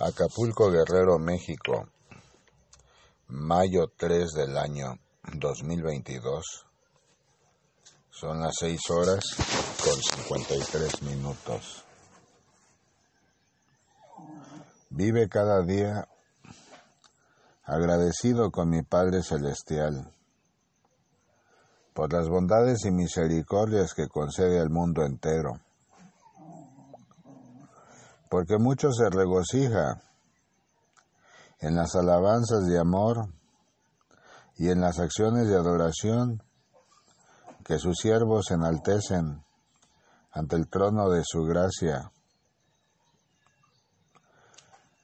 [0.00, 1.88] Acapulco Guerrero, México,
[3.26, 4.96] mayo 3 del año
[5.34, 6.66] 2022.
[8.08, 9.24] Son las 6 horas
[9.82, 11.84] con 53 minutos.
[14.90, 16.06] Vive cada día
[17.64, 20.12] agradecido con mi Padre Celestial
[21.92, 25.60] por las bondades y misericordias que concede al mundo entero
[28.28, 30.02] porque mucho se regocija
[31.60, 33.28] en las alabanzas de amor
[34.56, 36.42] y en las acciones de adoración
[37.64, 39.44] que sus siervos enaltecen
[40.32, 42.10] ante el trono de su gracia.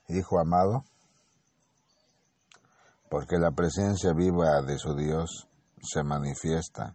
[0.08, 0.84] Hijo amado,
[3.08, 5.48] porque la presencia viva de su Dios
[5.82, 6.94] se manifiesta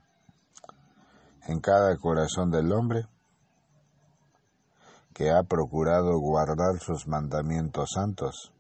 [1.48, 3.08] en cada corazón del hombre
[5.14, 8.54] que ha procurado guardar sus mandamientos santos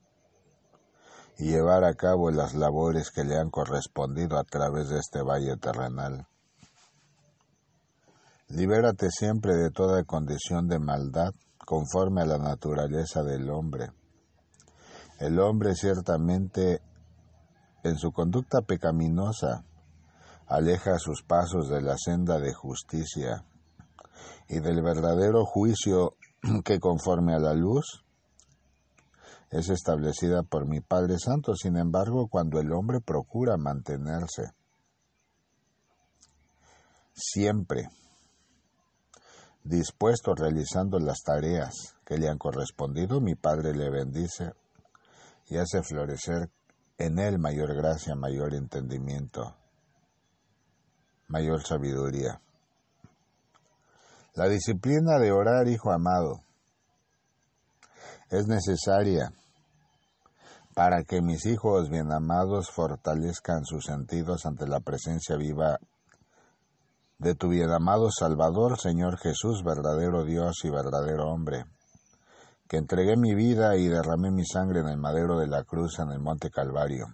[1.37, 5.55] y llevar a cabo las labores que le han correspondido a través de este valle
[5.57, 6.27] terrenal.
[8.49, 11.33] Libérate siempre de toda condición de maldad
[11.65, 13.91] conforme a la naturaleza del hombre.
[15.19, 16.81] El hombre ciertamente
[17.83, 19.63] en su conducta pecaminosa
[20.47, 23.45] aleja sus pasos de la senda de justicia
[24.49, 26.15] y del verdadero juicio
[26.63, 28.03] que conforme a la luz
[29.49, 31.55] es establecida por mi Padre Santo.
[31.55, 34.53] Sin embargo, cuando el hombre procura mantenerse
[37.13, 37.89] siempre
[39.63, 44.53] dispuesto realizando las tareas que le han correspondido, mi Padre le bendice
[45.47, 46.49] y hace florecer
[46.97, 49.55] en él mayor gracia, mayor entendimiento,
[51.27, 52.41] mayor sabiduría.
[54.35, 56.43] La disciplina de orar, hijo amado,
[58.29, 59.33] es necesaria
[60.75, 65.79] para que mis hijos bien amados fortalezcan sus sentidos ante la presencia viva
[67.17, 71.65] de tu bien amado Salvador, Señor Jesús, verdadero Dios y verdadero hombre,
[72.69, 76.11] que entregué mi vida y derramé mi sangre en el madero de la cruz en
[76.11, 77.07] el monte Calvario,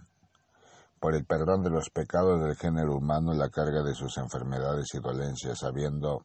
[1.00, 4.86] por el perdón de los pecados del género humano y la carga de sus enfermedades
[4.94, 6.24] y dolencias, habiendo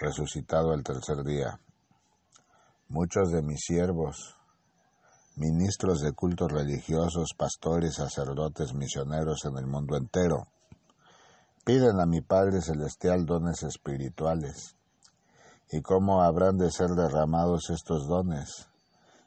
[0.00, 1.60] resucitado el tercer día.
[2.88, 4.36] Muchos de mis siervos,
[5.36, 10.48] ministros de cultos religiosos, pastores, sacerdotes, misioneros en el mundo entero,
[11.64, 14.76] piden a mi Padre Celestial dones espirituales.
[15.70, 18.68] ¿Y cómo habrán de ser derramados estos dones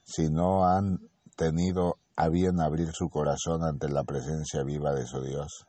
[0.04, 0.98] si no han
[1.36, 5.68] tenido a bien abrir su corazón ante la presencia viva de su Dios?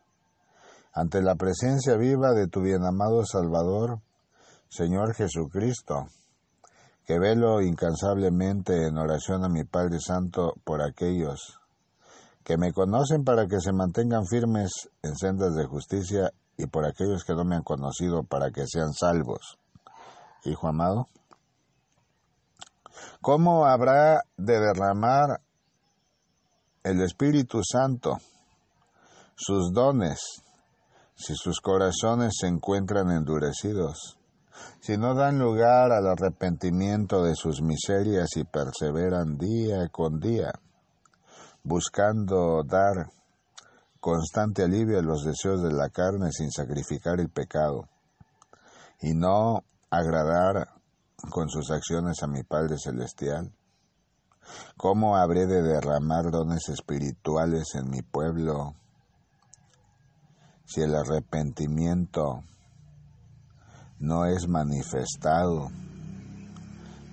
[0.94, 4.00] Ante la presencia viva de tu bien amado Salvador,
[4.72, 6.06] Señor Jesucristo,
[7.05, 11.60] que velo incansablemente en oración a mi Padre Santo por aquellos
[12.43, 14.71] que me conocen para que se mantengan firmes
[15.03, 18.94] en sendas de justicia y por aquellos que no me han conocido para que sean
[18.94, 19.59] salvos.
[20.44, 21.06] Hijo amado,
[23.21, 25.43] ¿cómo habrá de derramar
[26.83, 28.16] el Espíritu Santo
[29.37, 30.19] sus dones
[31.15, 34.16] si sus corazones se encuentran endurecidos?
[34.80, 40.52] Si no dan lugar al arrepentimiento de sus miserias y perseveran día con día,
[41.62, 43.10] buscando dar
[44.00, 47.88] constante alivio a los deseos de la carne sin sacrificar el pecado,
[49.00, 50.68] y no agradar
[51.30, 53.52] con sus acciones a mi Padre Celestial.
[54.76, 58.74] ¿Cómo habré de derramar dones espirituales en mi pueblo
[60.64, 62.42] si el arrepentimiento
[64.02, 65.70] no es manifestado.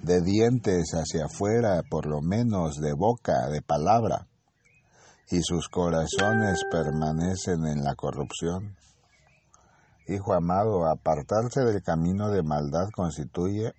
[0.02, 4.28] De dientes hacia afuera, por lo menos de boca, de palabra,
[5.30, 8.76] y sus corazones permanecen en la corrupción.
[10.08, 13.74] Hijo amado, apartarse del camino de maldad constituye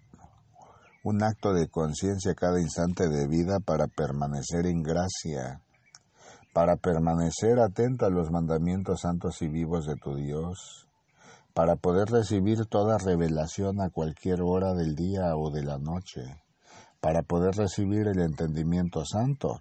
[1.03, 5.63] un acto de conciencia cada instante de vida para permanecer en gracia,
[6.53, 10.87] para permanecer atento a los mandamientos santos y vivos de tu Dios
[11.55, 16.23] para poder recibir toda revelación a cualquier hora del día o de la noche,
[17.01, 19.61] para poder recibir el entendimiento santo,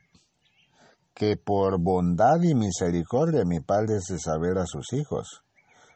[1.14, 5.44] que por bondad y misericordia mi Padre hace saber a sus hijos,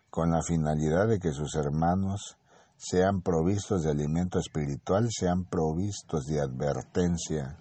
[0.10, 2.38] con la finalidad de que sus hermanos
[2.78, 7.58] sean provistos de alimento espiritual, sean provistos de advertencia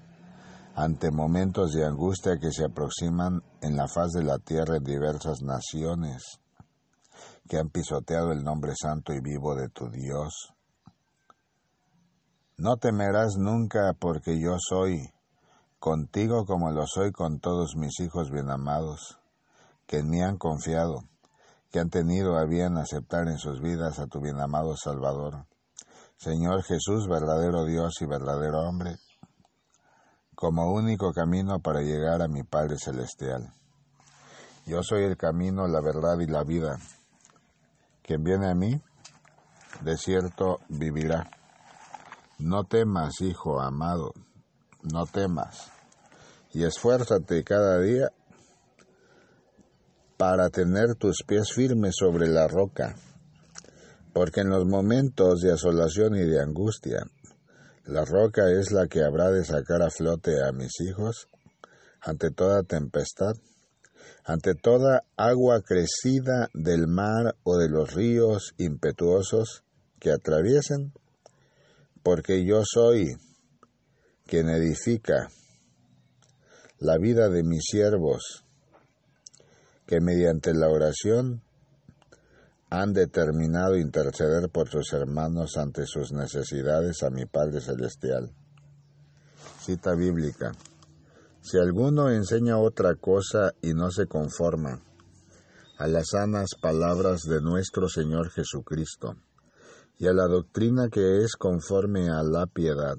[0.75, 5.43] ante momentos de angustia que se aproximan en la faz de la tierra en diversas
[5.43, 6.42] naciones
[7.53, 10.55] que han pisoteado el nombre santo y vivo de tu Dios.
[12.57, 15.13] No temerás nunca porque yo soy
[15.79, 19.19] contigo como lo soy con todos mis hijos bien amados,
[19.87, 21.05] que en mí han confiado,
[21.71, 25.45] que han tenido a bien aceptar en sus vidas a tu bien amado Salvador.
[26.17, 28.97] Señor Jesús, verdadero Dios y verdadero hombre,
[30.35, 33.53] como único camino para llegar a mi Padre Celestial.
[34.65, 36.79] Yo soy el camino, la verdad y la vida.
[38.13, 38.79] Quien viene a mí,
[39.81, 41.31] de cierto vivirá.
[42.39, 44.13] No temas, hijo amado,
[44.83, 45.73] no temas,
[46.53, 48.11] y esfuérzate cada día
[50.19, 52.97] para tener tus pies firmes sobre la roca,
[54.13, 57.07] porque en los momentos de asolación y de angustia,
[57.87, 61.31] la roca es la que habrá de sacar a flote a mis hijos
[62.03, 63.33] ante toda tempestad,
[64.25, 69.65] ante toda agua crecida del mar o de los ríos impetuosos
[69.99, 70.93] que atraviesen
[72.03, 73.17] porque yo soy
[74.27, 75.29] quien edifica
[76.79, 78.45] la vida de mis siervos,
[79.87, 81.43] que mediante la oración
[82.71, 88.33] han determinado interceder por sus hermanos ante sus necesidades a mi Padre Celestial.
[89.61, 90.53] Cita bíblica.
[91.43, 94.81] Si alguno enseña otra cosa y no se conforma
[95.79, 99.17] a las sanas palabras de nuestro Señor Jesucristo,
[100.03, 102.97] y a la doctrina que es conforme a la piedad.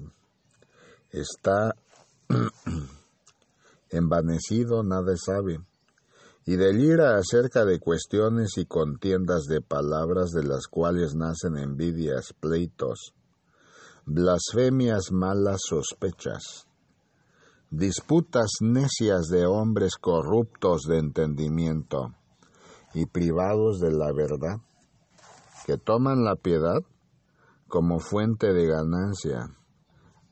[1.10, 1.74] Está
[3.90, 5.60] envanecido, nada sabe,
[6.46, 13.12] y delira acerca de cuestiones y contiendas de palabras de las cuales nacen envidias, pleitos,
[14.06, 16.66] blasfemias, malas sospechas,
[17.70, 22.14] disputas necias de hombres corruptos de entendimiento
[22.94, 24.60] y privados de la verdad,
[25.66, 26.82] que toman la piedad
[27.68, 29.50] como fuente de ganancia.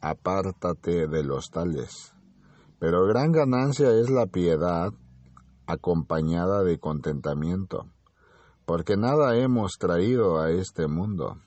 [0.01, 2.13] Apártate de los tales.
[2.79, 4.93] Pero gran ganancia es la piedad
[5.67, 7.87] acompañada de contentamiento,
[8.65, 11.39] porque nada hemos traído a este mundo,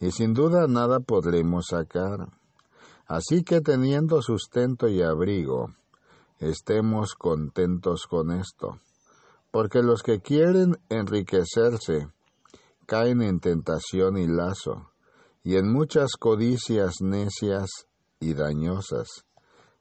[0.00, 2.37] y sin duda nada podremos sacar.
[3.08, 5.74] Así que teniendo sustento y abrigo,
[6.40, 8.80] estemos contentos con esto,
[9.50, 12.08] porque los que quieren enriquecerse
[12.84, 14.90] caen en tentación y lazo,
[15.42, 17.70] y en muchas codicias necias
[18.20, 19.24] y dañosas,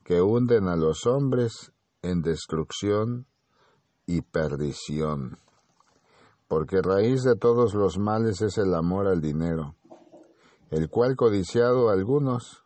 [0.06, 3.26] que hunden a los hombres en destrucción
[4.06, 5.38] y perdición.
[6.48, 9.76] Porque raíz de todos los males es el amor al dinero,
[10.70, 12.64] el cual codiciado algunos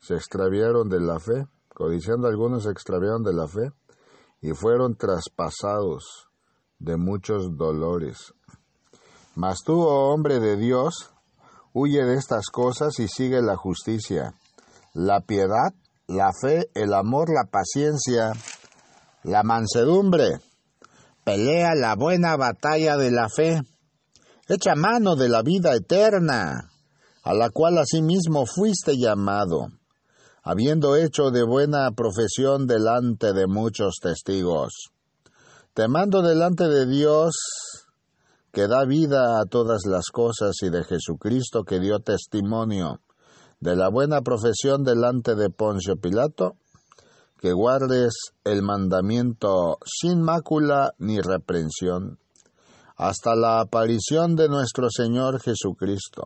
[0.00, 3.72] se extraviaron de la fe, codiciando algunos se extraviaron de la fe,
[4.40, 6.28] y fueron traspasados
[6.78, 8.34] de muchos dolores.
[9.34, 11.12] Mas tú, oh hombre de Dios,
[11.72, 14.34] Huye de estas cosas y sigue la justicia,
[14.92, 15.72] la piedad,
[16.08, 18.32] la fe, el amor, la paciencia,
[19.22, 20.40] la mansedumbre.
[21.22, 23.62] Pelea la buena batalla de la fe.
[24.48, 26.72] Echa mano de la vida eterna,
[27.22, 29.68] a la cual asimismo fuiste llamado,
[30.42, 34.90] habiendo hecho de buena profesión delante de muchos testigos.
[35.74, 37.34] Te mando delante de Dios
[38.52, 43.00] que da vida a todas las cosas y de Jesucristo que dio testimonio
[43.60, 46.56] de la buena profesión delante de Poncio Pilato,
[47.38, 48.14] que guardes
[48.44, 52.18] el mandamiento sin mácula ni reprensión,
[52.96, 56.22] hasta la aparición de nuestro Señor Jesucristo,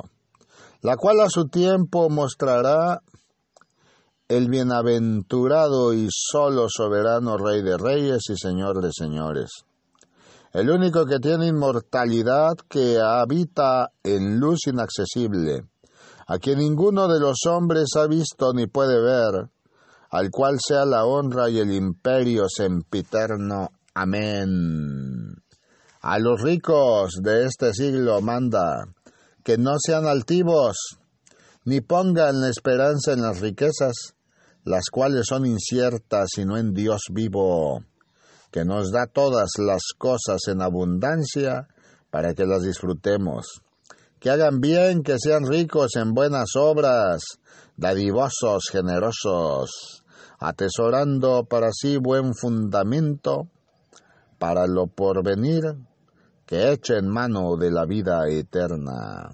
[0.81, 3.03] la cual a su tiempo mostrará
[4.29, 9.65] el bienaventurado y solo soberano Rey de Reyes y Señor de Señores
[10.55, 15.65] el único que tiene inmortalidad que habita en luz inaccesible,
[16.29, 19.49] a quien ninguno de los hombres ha visto ni puede ver,
[20.11, 23.71] al cual sea la honra y el imperio sempiterno.
[23.95, 25.35] Amén.
[26.03, 28.87] A los ricos de este siglo manda
[29.43, 30.77] que no sean altivos,
[31.65, 34.15] ni pongan la esperanza en las riquezas,
[34.65, 37.83] las cuales son inciertas, sino en Dios vivo
[38.55, 41.67] que nos da todas las cosas en abundancia
[42.11, 43.63] para que las disfrutemos.
[44.21, 47.25] Que hagan bien, que sean ricos en buenas obras,
[47.77, 50.05] dadivosos, generosos,
[50.39, 53.49] atesorando para sí buen fundamento
[54.39, 55.75] para lo porvenir,
[56.47, 59.33] que echen mano de la vida eterna.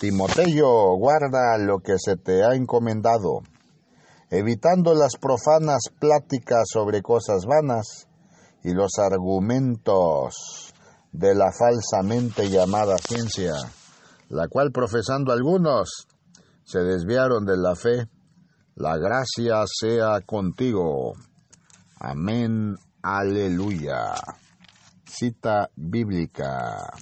[0.00, 3.42] Timoteo, guarda lo que se te ha encomendado
[4.30, 8.08] evitando las profanas pláticas sobre cosas vanas
[8.64, 10.74] y los argumentos
[11.12, 13.54] de la falsamente llamada ciencia,
[14.28, 16.08] la cual profesando algunos
[16.64, 18.08] se desviaron de la fe,
[18.78, 21.14] La gracia sea contigo.
[21.98, 22.74] Amén.
[23.00, 24.12] Aleluya.
[25.06, 26.92] Cita bíblica.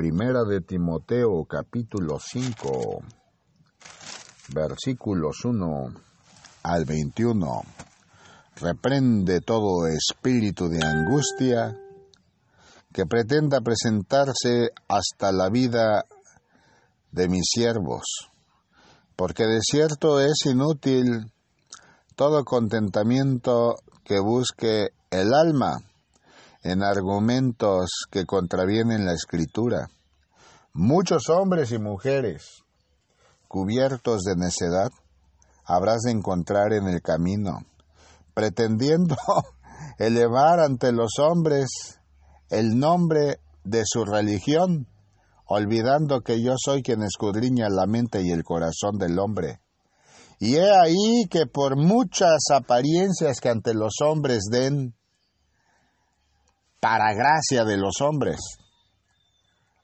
[0.00, 3.02] Primera de Timoteo capítulo 5
[4.54, 5.88] versículos 1
[6.62, 7.62] al 21.
[8.56, 11.78] Reprende todo espíritu de angustia
[12.94, 16.06] que pretenda presentarse hasta la vida
[17.12, 18.30] de mis siervos,
[19.16, 21.30] porque de cierto es inútil
[22.16, 25.89] todo contentamiento que busque el alma
[26.62, 29.88] en argumentos que contravienen la escritura.
[30.72, 32.62] Muchos hombres y mujeres
[33.48, 34.90] cubiertos de necedad
[35.64, 37.66] habrás de encontrar en el camino,
[38.34, 39.16] pretendiendo
[39.98, 41.98] elevar ante los hombres
[42.48, 44.86] el nombre de su religión
[45.52, 49.60] olvidando que yo soy quien escudriña la mente y el corazón del hombre.
[50.38, 54.94] Y he ahí que por muchas apariencias que ante los hombres den,
[56.80, 58.38] para gracia de los hombres,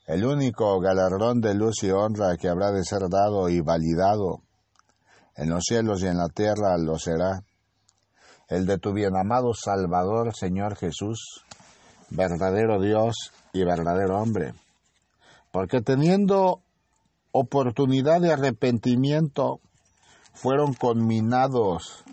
[0.06, 4.40] el único galardón de luz y honra que habrá de ser dado y validado
[5.36, 7.42] en los cielos y en la tierra lo será,
[8.48, 11.44] el de tu bien amado Salvador, Señor Jesús,
[12.10, 14.54] verdadero Dios y verdadero hombre.
[15.52, 16.62] Porque teniendo
[17.32, 19.60] oportunidad de arrepentimiento,
[20.32, 22.04] fueron conminados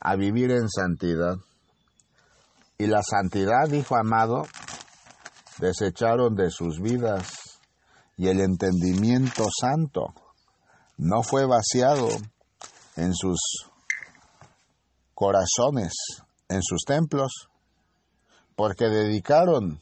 [0.00, 1.36] a vivir en santidad.
[2.82, 4.42] Y la santidad, dijo Amado,
[5.58, 7.60] desecharon de sus vidas,
[8.16, 10.06] y el entendimiento santo
[10.96, 12.08] no fue vaciado
[12.96, 13.38] en sus
[15.14, 15.92] corazones,
[16.48, 17.48] en sus templos,
[18.56, 19.80] porque dedicaron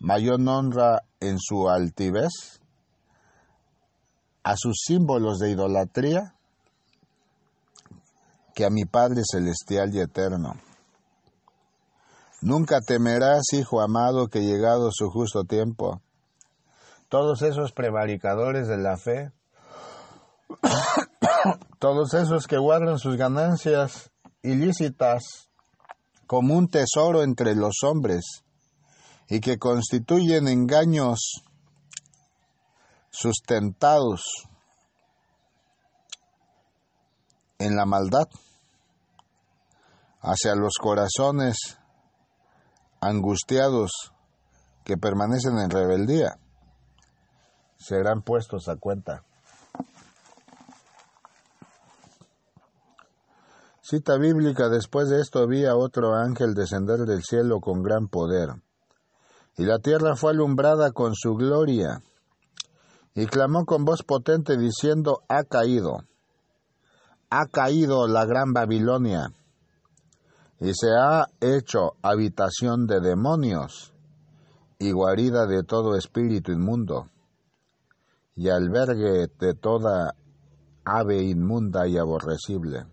[0.00, 2.58] mayor honra en su altivez
[4.42, 6.34] a sus símbolos de idolatría
[8.56, 10.54] que a mi Padre celestial y eterno.
[12.42, 16.00] Nunca temerás, hijo amado, que llegado su justo tiempo,
[17.10, 19.32] todos esos prevaricadores de la fe,
[21.78, 24.10] todos esos que guardan sus ganancias
[24.42, 25.50] ilícitas
[26.26, 28.44] como un tesoro entre los hombres
[29.28, 31.42] y que constituyen engaños
[33.10, 34.22] sustentados
[37.58, 38.28] en la maldad
[40.22, 41.79] hacia los corazones
[43.00, 43.90] angustiados
[44.84, 46.38] que permanecen en rebeldía,
[47.76, 49.24] serán puestos a cuenta.
[53.80, 58.50] Cita bíblica, después de esto vi a otro ángel descender del cielo con gran poder,
[59.56, 62.02] y la tierra fue alumbrada con su gloria
[63.14, 66.04] y clamó con voz potente diciendo, ha caído,
[67.30, 69.32] ha caído la gran Babilonia,
[70.60, 73.94] y se ha hecho habitación de demonios
[74.78, 77.08] y guarida de todo espíritu inmundo,
[78.34, 80.14] y albergue de toda
[80.84, 82.86] ave inmunda y aborrecible.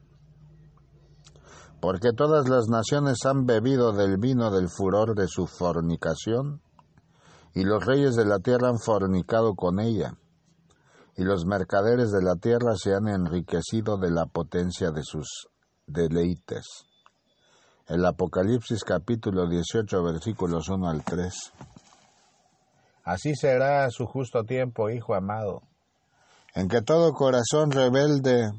[1.82, 6.62] Porque todas las naciones han bebido del vino del furor de su fornicación,
[7.54, 10.14] y los reyes de la tierra han fornicado con ella,
[11.16, 15.48] y los mercaderes de la tierra se han enriquecido de la potencia de sus
[15.86, 16.87] deleites.
[17.88, 21.34] El Apocalipsis capítulo 18 versículos 1 al 3.
[23.06, 25.62] Así será a su justo tiempo, hijo amado,
[26.54, 28.52] en que todo corazón rebelde,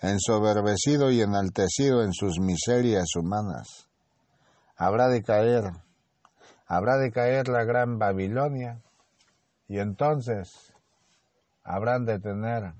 [0.00, 3.90] ensoberbecido y enaltecido en sus miserias humanas,
[4.78, 5.64] habrá de caer
[6.66, 8.80] habrá de caer la gran Babilonia
[9.68, 10.72] y entonces
[11.64, 12.72] habrán de tener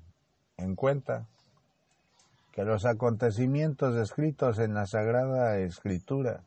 [0.57, 1.29] en cuenta
[2.53, 6.45] que los acontecimientos descritos en la Sagrada Escritura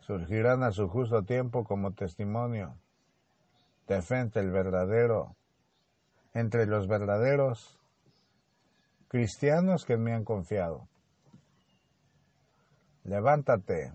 [0.00, 2.76] surgirán a su justo tiempo como testimonio
[3.88, 4.02] de
[4.34, 5.36] el verdadero
[6.34, 7.78] entre los verdaderos
[9.08, 10.88] cristianos que me han confiado.
[13.04, 13.92] Levántate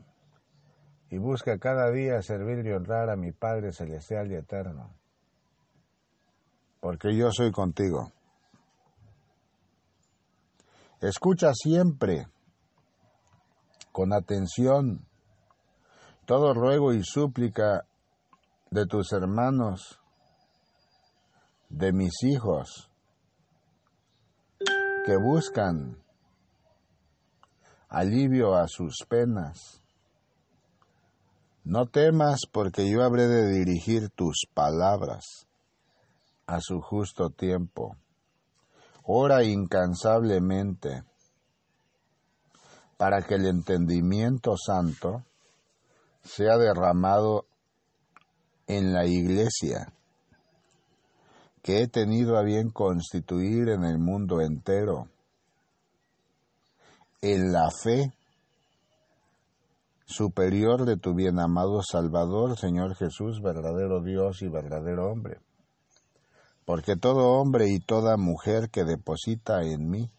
[1.09, 4.95] y busca cada día servir y honrar a mi Padre Celestial y Eterno,
[6.79, 8.11] porque yo soy contigo.
[11.01, 12.27] Escucha siempre
[13.91, 15.05] con atención
[16.25, 17.85] todo ruego y súplica
[18.69, 19.99] de tus hermanos,
[21.69, 22.89] de mis hijos,
[25.05, 25.97] que buscan
[27.89, 29.81] alivio a sus penas
[31.63, 35.47] no temas porque yo habré de dirigir tus palabras
[36.47, 37.97] a su justo tiempo.
[39.03, 41.03] Ora incansablemente
[42.97, 45.23] para que el entendimiento santo
[46.23, 47.45] sea derramado
[48.67, 49.91] en la iglesia
[51.63, 55.07] que he tenido a bien constituir en el mundo entero,
[57.21, 58.13] en la fe
[60.05, 65.39] superior de tu bien amado Salvador, Señor Jesús, verdadero Dios y verdadero hombre.
[66.65, 70.11] Porque todo hombre y toda mujer que deposita en mí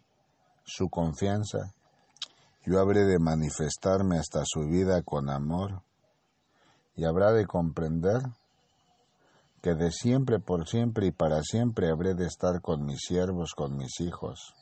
[0.64, 1.74] su confianza,
[2.64, 5.82] yo habré de manifestarme hasta su vida con amor
[6.94, 8.20] y habrá de comprender
[9.62, 13.76] que de siempre por siempre y para siempre habré de estar con mis siervos, con
[13.76, 14.54] mis hijos.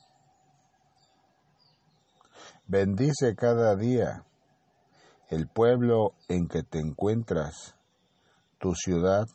[2.66, 4.24] Bendice cada día
[5.30, 7.74] el pueblo en que te encuentras,
[8.58, 9.26] tu ciudad,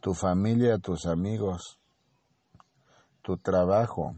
[0.00, 1.78] tu familia, tus amigos,
[3.22, 4.16] tu trabajo,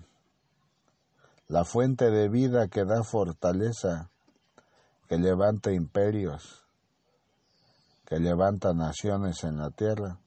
[1.49, 4.11] la fuente de vida que da fortaleza,
[5.09, 6.65] que levanta imperios,
[8.07, 10.19] que levanta naciones en la tierra,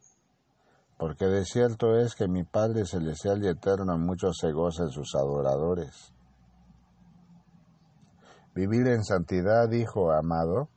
[0.98, 5.16] porque de cierto es que mi Padre Celestial y Eterno mucho se goza en sus
[5.16, 6.14] adoradores.
[8.54, 10.70] Vivir en santidad, hijo amado,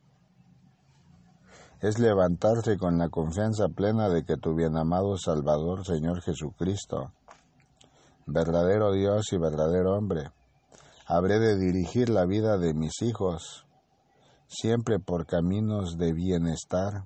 [1.81, 7.13] es levantarse con la confianza plena de que tu bien amado Salvador, Señor Jesucristo,
[8.25, 10.31] verdadero Dios y verdadero hombre,
[11.07, 13.65] habré de dirigir la vida de mis hijos,
[14.47, 17.05] siempre por caminos de bienestar,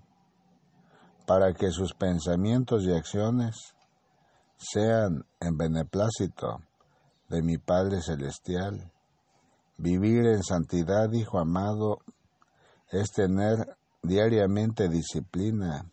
[1.28, 3.76] para que sus pensamientos y acciones
[4.58, 6.62] sean en beneplácito
[7.30, 8.92] de mi Padre Celestial.
[9.78, 12.00] Vivir en santidad, hijo amado,
[12.92, 15.90] es tener diariamente disciplina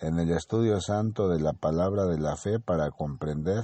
[0.00, 3.62] en el estudio santo de la palabra de la fe para comprender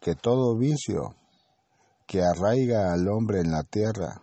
[0.00, 1.14] que todo vicio
[2.06, 4.22] que arraiga al hombre en la tierra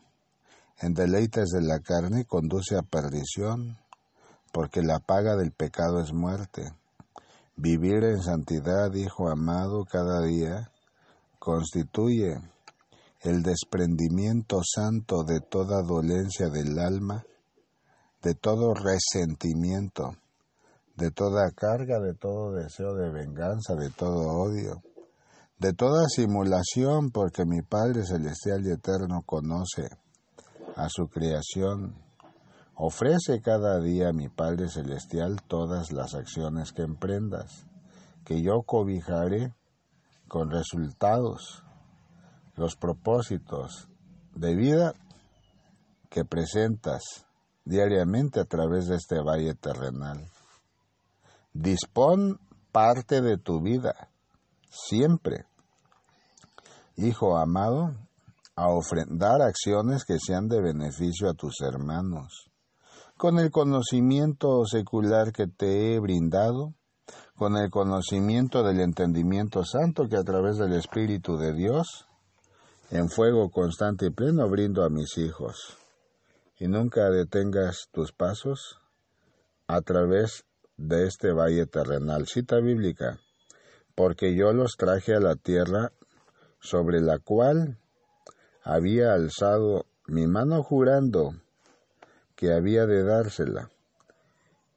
[0.79, 3.77] en deleites de la carne conduce a perdición,
[4.51, 6.71] porque la paga del pecado es muerte.
[7.55, 10.71] Vivir en santidad, hijo amado, cada día
[11.39, 12.39] constituye
[13.21, 17.25] el desprendimiento santo de toda dolencia del alma,
[18.27, 20.17] de todo resentimiento,
[20.97, 24.83] de toda carga, de todo deseo de venganza, de todo odio,
[25.59, 29.87] de toda simulación, porque mi Padre Celestial y Eterno conoce
[30.75, 31.95] a su creación.
[32.75, 37.65] Ofrece cada día a mi Padre Celestial todas las acciones que emprendas,
[38.25, 39.53] que yo cobijaré
[40.27, 41.63] con resultados
[42.57, 43.87] los propósitos
[44.35, 44.93] de vida
[46.09, 47.26] que presentas
[47.67, 50.25] diariamente a través de este valle terrenal.
[51.53, 52.39] Dispón
[52.71, 54.09] parte de tu vida,
[54.69, 55.45] siempre,
[56.95, 57.95] hijo amado,
[58.55, 62.49] a ofrendar acciones que sean de beneficio a tus hermanos.
[63.17, 66.73] Con el conocimiento secular que te he brindado,
[67.35, 72.07] con el conocimiento del entendimiento santo que a través del Espíritu de Dios
[72.89, 75.77] en fuego constante y pleno brindo a mis hijos,
[76.59, 78.79] y nunca detengas tus pasos
[79.67, 80.45] a través
[80.77, 82.27] de este valle terrenal.
[82.27, 83.19] Cita bíblica,
[83.95, 85.91] porque yo los traje a la tierra
[86.59, 87.77] sobre la cual
[88.63, 91.31] había alzado mi mano jurando
[92.35, 93.69] que había de dársela.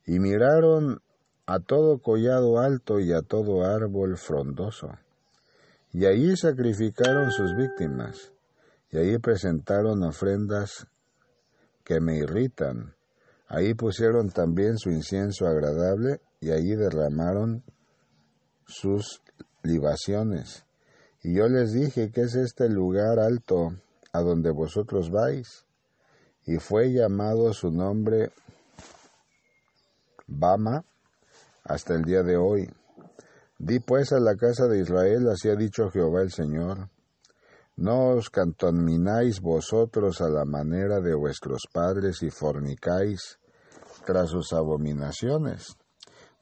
[0.06, 1.02] Y miraron
[1.46, 4.90] a todo collado alto y a todo árbol frondoso
[5.92, 8.32] y allí sacrificaron sus víctimas,
[8.90, 10.86] y allí presentaron ofrendas
[11.84, 12.94] que me irritan.
[13.48, 17.62] Ahí pusieron también su incienso agradable, y allí derramaron
[18.66, 19.22] sus
[19.62, 20.64] libaciones.
[21.22, 23.74] Y yo les dije que es este lugar alto
[24.12, 25.66] a donde vosotros vais.
[26.46, 28.30] Y fue llamado su nombre
[30.26, 30.84] Bama
[31.64, 32.70] hasta el día de hoy.
[33.58, 36.88] Di pues a la casa de Israel, así ha dicho Jehová el Señor,
[37.80, 43.38] no os contamináis vosotros a la manera de vuestros padres y fornicáis
[44.04, 45.78] tras sus abominaciones,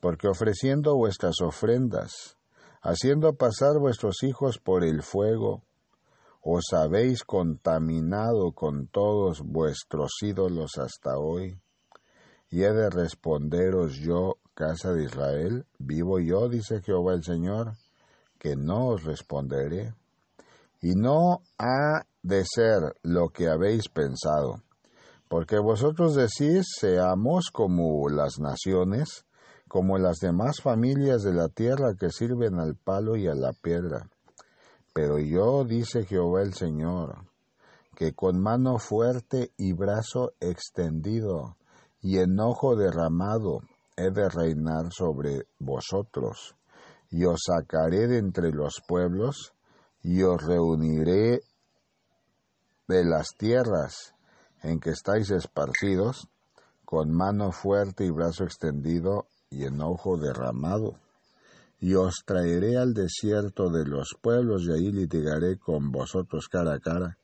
[0.01, 2.37] porque ofreciendo vuestras ofrendas,
[2.83, 5.63] haciendo pasar vuestros hijos por el fuego,
[6.43, 11.61] os habéis contaminado con todos vuestros ídolos hasta hoy,
[12.51, 17.75] y he de responderos yo casa de Israel, vivo yo, dice Jehová el Señor,
[18.41, 19.95] que no os responderé.
[20.81, 24.63] Y no ha de ser lo que habéis pensado,
[25.29, 29.25] porque vosotros decís, seamos como las naciones
[29.69, 34.09] como las demás familias de la tierra que sirven al palo y a la piedra.
[34.95, 37.27] Pero yo, dice Jehová el Señor,
[37.95, 41.57] que con mano fuerte y brazo extendido
[42.01, 43.61] y enojo derramado
[43.97, 46.55] he de reinar sobre vosotros,
[47.11, 49.53] y os sacaré de entre los pueblos,
[50.03, 51.43] y os reuniré
[52.87, 54.15] de las tierras
[54.63, 56.29] en que estáis esparcidos,
[56.85, 60.99] con mano fuerte y brazo extendido y enojo derramado.
[61.81, 66.81] Y os traeré al desierto de los pueblos, y ahí litigaré con vosotros cara a
[66.81, 67.19] cara,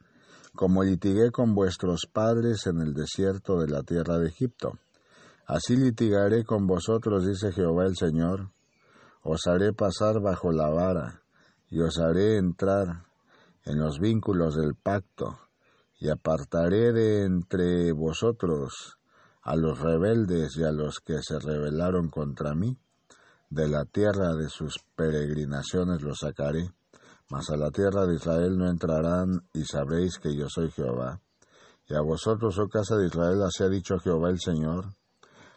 [0.54, 4.78] como litigué con vuestros padres en el desierto de la tierra de Egipto.
[5.46, 8.50] Así litigaré con vosotros, dice Jehová el Señor,
[9.22, 11.23] os haré pasar bajo la vara,
[11.70, 13.05] y os haré entrar
[13.64, 15.38] en los vínculos del pacto,
[15.98, 18.98] y apartaré de entre vosotros
[19.42, 22.77] a los rebeldes y a los que se rebelaron contra mí,
[23.50, 26.70] de la tierra de sus peregrinaciones los sacaré,
[27.31, 31.20] mas a la tierra de Israel no entrarán, y sabréis que yo soy Jehová.
[31.87, 34.94] Y a vosotros, oh casa de Israel, así ha dicho Jehová el Señor,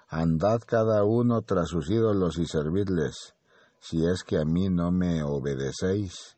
[0.09, 3.33] andad cada uno tras sus ídolos y servidles,
[3.79, 6.37] si es que a mí no me obedecéis,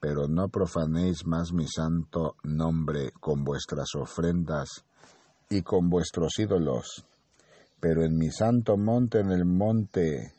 [0.00, 4.68] pero no profanéis más mi santo nombre con vuestras ofrendas
[5.48, 7.04] y con vuestros ídolos.
[7.80, 10.32] Pero en mi santo monte, en el monte,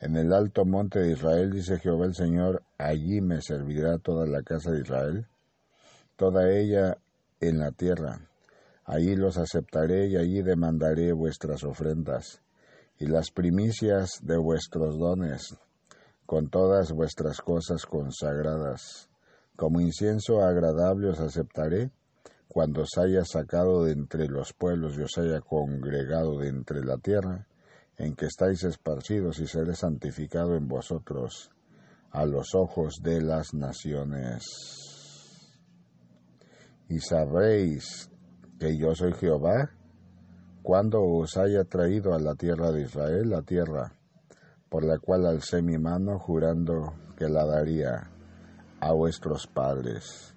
[0.00, 4.42] en el alto monte de Israel, dice Jehová el Señor, allí me servirá toda la
[4.42, 5.26] casa de Israel,
[6.16, 6.98] toda ella
[7.40, 8.20] en la tierra.
[8.84, 12.40] Allí los aceptaré y allí demandaré vuestras ofrendas
[12.98, 15.56] y las primicias de vuestros dones,
[16.28, 19.08] con todas vuestras cosas consagradas.
[19.56, 21.90] Como incienso agradable os aceptaré
[22.48, 26.98] cuando os haya sacado de entre los pueblos y os haya congregado de entre la
[26.98, 27.46] tierra,
[27.96, 31.50] en que estáis esparcidos y seré santificado en vosotros
[32.10, 34.44] a los ojos de las naciones.
[36.90, 38.10] Y sabréis
[38.60, 39.70] que yo soy Jehová,
[40.62, 43.97] cuando os haya traído a la tierra de Israel, la tierra
[44.68, 48.10] por la cual alcé mi mano jurando que la daría
[48.80, 50.34] a vuestros padres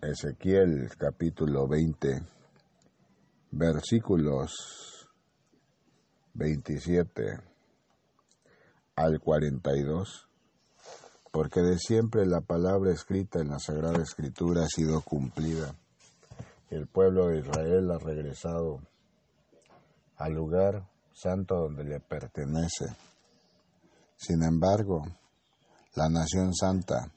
[0.00, 2.22] Ezequiel capítulo 20,
[3.50, 5.08] versículos
[6.34, 7.40] 27
[8.94, 10.28] al 42,
[11.32, 15.74] porque de siempre la palabra escrita en la Sagrada Escritura ha sido cumplida.
[16.70, 18.78] El pueblo de Israel ha regresado
[20.16, 22.86] al lugar santo donde le pertenece.
[24.16, 25.02] Sin embargo,
[25.96, 27.12] la nación santa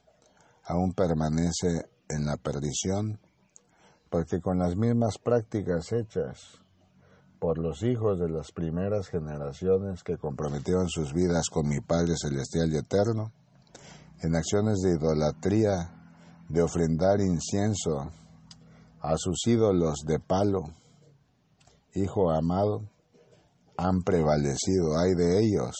[0.64, 3.20] aún permanece en la perdición,
[4.10, 6.58] porque con las mismas prácticas hechas
[7.38, 12.72] por los hijos de las primeras generaciones que comprometieron sus vidas con mi Padre Celestial
[12.72, 13.32] y Eterno,
[14.22, 15.72] en acciones de idolatría,
[16.48, 18.10] de ofrendar incienso
[19.00, 20.62] a sus ídolos de palo,
[21.94, 22.88] Hijo amado,
[23.76, 25.74] han prevalecido, hay de ellos,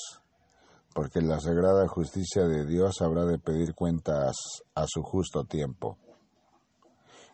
[0.94, 4.36] porque la sagrada justicia de Dios habrá de pedir cuentas
[4.74, 5.98] a su justo tiempo.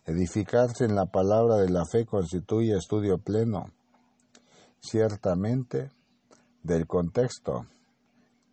[0.05, 3.73] Edificarse en la palabra de la fe constituye estudio pleno,
[4.81, 5.91] ciertamente,
[6.63, 7.67] del contexto,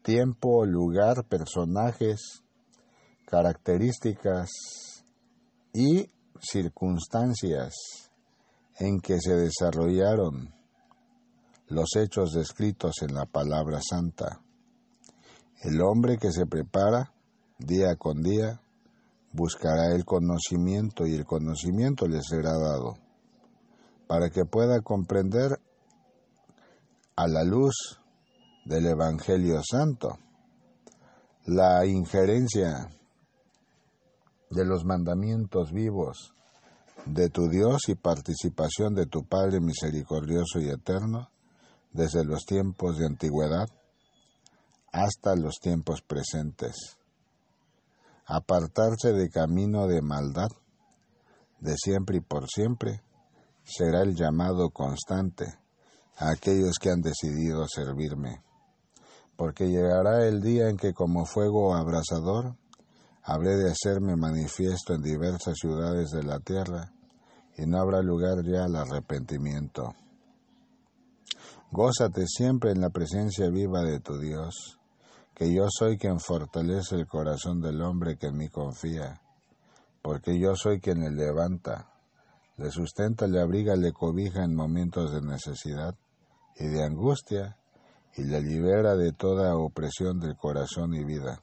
[0.01, 2.43] tiempo, lugar, personajes,
[3.25, 4.49] características
[5.73, 7.73] y circunstancias
[8.77, 10.54] en que se desarrollaron
[11.67, 14.41] los hechos descritos en la palabra santa.
[15.61, 17.11] El hombre que se prepara
[17.57, 18.61] día con día
[19.31, 22.93] buscará el conocimiento y el conocimiento le será dado,
[24.07, 25.59] para que pueda comprender
[27.15, 27.99] a la luz
[28.65, 30.17] del Evangelio Santo
[31.45, 32.89] la injerencia
[34.49, 36.33] de los mandamientos vivos
[37.05, 41.29] de tu Dios y participación de tu Padre misericordioso y eterno
[41.95, 43.67] desde los tiempos de antigüedad
[44.91, 46.97] hasta los tiempos presentes
[48.25, 50.49] apartarse de camino de maldad,
[51.59, 53.01] de siempre y por siempre,
[53.63, 55.45] será el llamado constante
[56.17, 58.41] a aquellos que han decidido servirme,
[59.35, 62.55] porque llegará el día en que como fuego abrasador
[63.23, 66.91] habré de hacerme manifiesto en diversas ciudades de la tierra,
[67.57, 69.93] y no habrá lugar ya al arrepentimiento.
[71.77, 74.79] Gózate siempre en la presencia viva de tu Dios
[75.35, 79.19] que yo soy quien fortalece el corazón del hombre que en mí confía,
[80.01, 81.91] porque yo soy quien le levanta,
[82.55, 85.95] le sustenta, le abriga, le cobija en momentos de necesidad
[86.55, 87.57] y de angustia,
[88.15, 91.41] y le libera de toda opresión del corazón y vida.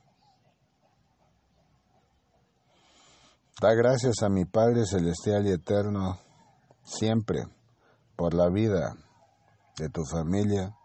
[3.61, 6.19] Da gracias a mi Padre Celestial y Eterno
[6.85, 7.45] siempre
[8.17, 8.97] por la vida
[9.79, 10.77] de tu familia,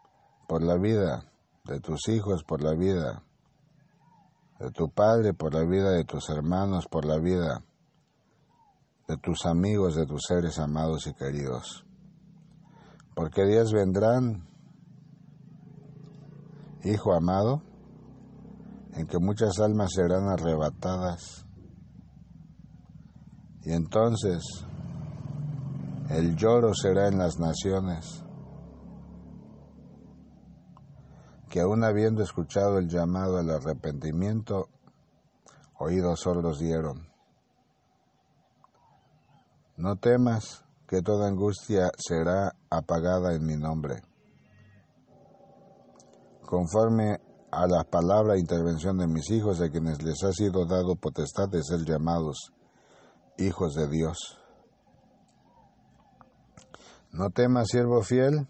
[0.48, 1.32] por la vida
[1.66, 3.24] de tus hijos, por la vida
[4.60, 7.64] de tu Padre, por la vida de tus hermanos, por la vida
[9.08, 11.86] de tus amigos, de tus seres amados y queridos.
[13.16, 14.48] Porque días vendrán,
[16.84, 17.64] Hijo amado,
[18.94, 21.46] en que muchas almas serán arrebatadas
[23.68, 24.42] y entonces
[26.10, 28.24] el lloro será en las naciones,
[31.50, 34.70] que aún habiendo escuchado el llamado al arrepentimiento,
[35.80, 37.08] oídos sordos dieron.
[39.78, 44.02] No temas que toda angustia será apagada en mi nombre.
[46.46, 47.20] Conforme
[47.52, 51.50] a la palabra e intervención de mis hijos, a quienes les ha sido dado potestad
[51.50, 52.54] de ser llamados
[53.38, 54.40] hijos de Dios.
[57.12, 58.48] No temas, siervo fiel,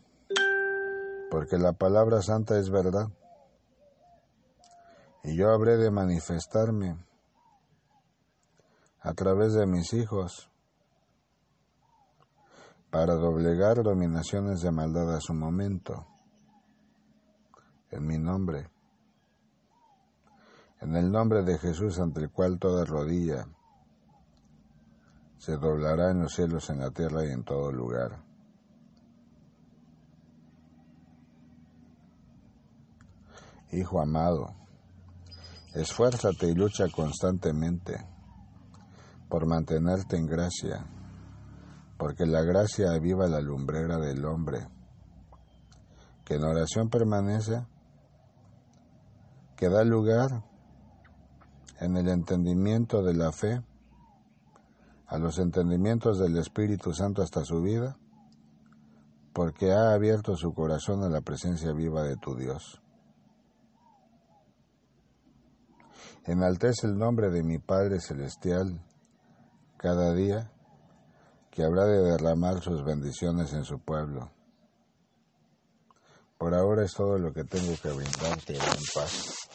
[1.29, 3.09] porque la palabra santa es verdad.
[5.23, 6.97] Y yo habré de manifestarme
[9.01, 10.49] a través de mis hijos
[12.89, 16.07] para doblegar dominaciones de maldad a su momento,
[17.91, 18.69] en mi nombre,
[20.79, 23.47] en el nombre de Jesús ante el cual toda rodilla
[25.37, 28.26] se doblará en los cielos, en la tierra y en todo lugar.
[33.71, 34.55] Hijo amado,
[35.73, 37.97] esfuérzate y lucha constantemente
[39.29, 40.85] por mantenerte en gracia
[41.97, 44.67] porque la gracia aviva la lumbrera del hombre,
[46.23, 47.65] que en oración permanece,
[49.55, 50.43] que da lugar
[51.79, 53.61] en el entendimiento de la fe,
[55.07, 57.97] a los entendimientos del Espíritu Santo hasta su vida,
[59.33, 62.81] porque ha abierto su corazón a la presencia viva de tu Dios.
[66.27, 68.81] Enaltece el nombre de mi Padre Celestial
[69.77, 70.51] cada día
[71.49, 74.29] que habrá de derramar sus bendiciones en su pueblo.
[76.37, 78.59] Por ahora es todo lo que tengo que brindarte en
[78.93, 79.46] paz.